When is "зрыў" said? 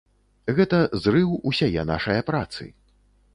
1.03-1.35